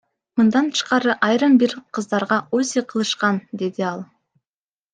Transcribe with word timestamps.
Мындан 0.39 0.69
тышкары 0.77 1.15
айрым 1.27 1.59
бир 1.63 1.75
кыздарга 1.97 2.39
УЗИ 2.57 2.81
кылышкан,— 2.89 3.35
деди 3.59 3.81
ал. 3.93 4.01